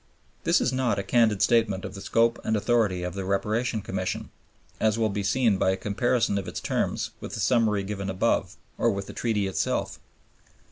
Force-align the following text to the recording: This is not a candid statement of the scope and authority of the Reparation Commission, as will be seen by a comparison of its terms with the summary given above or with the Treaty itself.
This 0.45 0.59
is 0.61 0.73
not 0.73 0.97
a 0.97 1.03
candid 1.03 1.43
statement 1.43 1.85
of 1.85 1.93
the 1.93 2.01
scope 2.01 2.39
and 2.43 2.57
authority 2.57 3.03
of 3.03 3.13
the 3.13 3.23
Reparation 3.23 3.83
Commission, 3.83 4.31
as 4.79 4.97
will 4.97 5.11
be 5.11 5.21
seen 5.21 5.59
by 5.59 5.69
a 5.69 5.77
comparison 5.77 6.39
of 6.39 6.47
its 6.47 6.59
terms 6.59 7.11
with 7.19 7.35
the 7.35 7.39
summary 7.39 7.83
given 7.83 8.09
above 8.09 8.55
or 8.79 8.89
with 8.89 9.05
the 9.05 9.13
Treaty 9.13 9.45
itself. 9.45 9.99